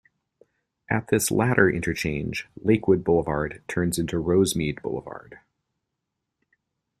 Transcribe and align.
At 0.89 1.09
this 1.09 1.29
latter 1.29 1.69
interchange, 1.69 2.47
Lakewood 2.63 3.03
Boulevard 3.03 3.61
turns 3.67 3.99
into 3.99 4.15
Rosemead 4.15 4.81
Boulevard. 4.81 5.37